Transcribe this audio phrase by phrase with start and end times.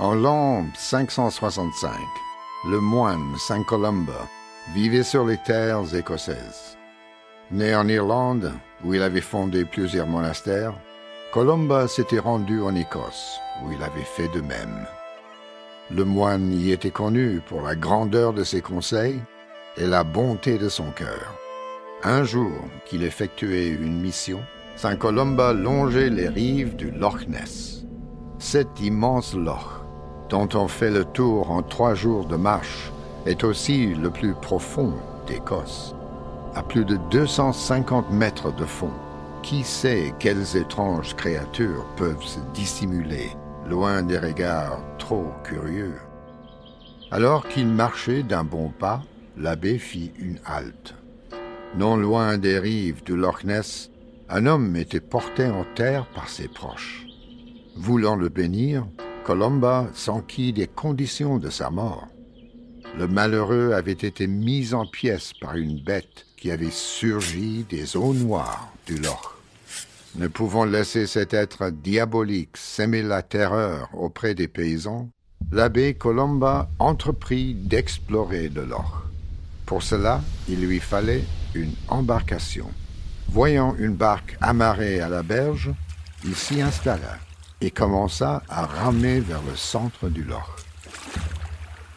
[0.00, 1.92] En l'an 565,
[2.68, 4.26] le moine Saint Columba
[4.74, 6.76] vivait sur les terres écossaises.
[7.52, 8.52] Né en Irlande,
[8.84, 10.74] où il avait fondé plusieurs monastères,
[11.32, 14.84] Columba s'était rendu en Écosse, où il avait fait de même.
[15.92, 19.20] Le moine y était connu pour la grandeur de ses conseils
[19.76, 21.38] et la bonté de son cœur.
[22.02, 22.50] Un jour
[22.84, 24.40] qu'il effectuait une mission,
[24.74, 27.84] Saint Columba longeait les rives du Loch Ness.
[28.40, 29.83] Cet immense loch,
[30.34, 32.90] dont on fait le tour en trois jours de marche,
[33.24, 34.92] est aussi le plus profond
[35.28, 35.94] d'Écosse.
[36.56, 38.90] À plus de 250 mètres de fond,
[39.44, 43.30] qui sait quelles étranges créatures peuvent se dissimuler
[43.70, 45.94] loin des regards trop curieux?
[47.12, 49.02] Alors qu'il marchait d'un bon pas,
[49.36, 50.96] l'abbé fit une halte.
[51.78, 53.88] Non loin des rives du Loch Ness,
[54.28, 57.06] un homme était porté en terre par ses proches.
[57.76, 58.84] Voulant le bénir,
[59.24, 62.08] Colomba s'enquit des conditions de sa mort.
[62.98, 68.12] Le malheureux avait été mis en pièces par une bête qui avait surgi des eaux
[68.12, 69.38] noires du Loch.
[70.16, 75.08] Ne pouvant laisser cet être diabolique s'aimer la terreur auprès des paysans,
[75.50, 79.08] l'abbé Colomba entreprit d'explorer le Loch.
[79.64, 82.70] Pour cela, il lui fallait une embarcation.
[83.30, 85.70] Voyant une barque amarrée à la berge,
[86.26, 87.18] il s'y installa
[87.64, 90.66] et commença à ramer vers le centre du Loch.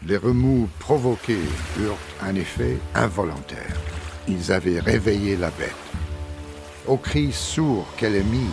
[0.06, 1.44] Les remous provoqués
[1.80, 3.76] eurent un effet involontaire.
[4.30, 5.76] Ils avaient réveillé la bête.
[6.88, 8.50] Au cri sourd qu'elle émit,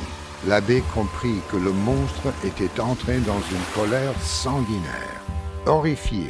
[0.48, 5.22] l'abbé comprit que le monstre était entré dans une colère sanguinaire.
[5.66, 6.26] Horrifié,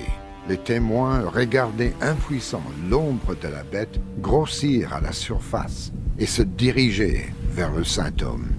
[0.50, 7.32] les témoins regardaient impuissants l'ombre de la bête grossir à la surface et se diriger
[7.48, 8.50] vers le saint homme.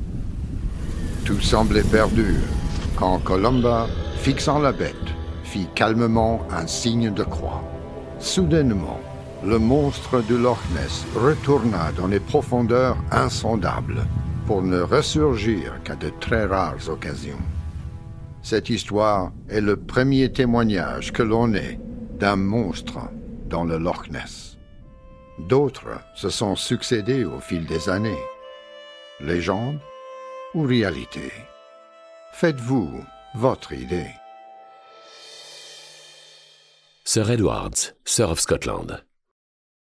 [1.25, 2.35] Tout semblait perdu
[2.95, 3.87] quand Colomba,
[4.17, 4.95] fixant la bête,
[5.43, 7.63] fit calmement un signe de croix.
[8.19, 8.99] Soudainement,
[9.43, 14.05] le monstre du Loch Ness retourna dans les profondeurs insondables
[14.45, 17.41] pour ne ressurgir qu'à de très rares occasions.
[18.43, 21.79] Cette histoire est le premier témoignage que l'on ait
[22.19, 22.99] d'un monstre
[23.49, 24.59] dans le Loch Ness.
[25.39, 28.23] D'autres se sont succédés au fil des années.
[29.19, 29.79] Légende
[30.55, 31.31] ou réalité
[32.31, 33.03] Faites-vous
[33.35, 34.09] votre idée.
[37.03, 39.03] Sir Edwards, Sir of Scotland.